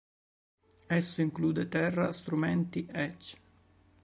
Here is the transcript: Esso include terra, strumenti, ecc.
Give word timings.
Esso 0.99 1.21
include 1.21 1.67
terra, 1.75 2.11
strumenti, 2.11 2.87
ecc. 3.07 3.35